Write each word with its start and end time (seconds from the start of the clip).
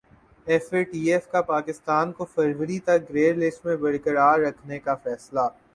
F 0.47 0.73
A 0.73 0.81
T 0.83 0.99
F 1.11 1.27
کا 1.31 1.41
پاکستان 1.47 2.11
کو 2.11 2.25
فروری 2.25 2.79
تک 2.85 3.09
گرے 3.09 3.31
لسٹ 3.35 3.65
میں 3.65 3.75
برقرار 3.77 4.39
رکھنے 4.39 4.79
کا 4.79 4.95
فیصلہ 5.03 5.47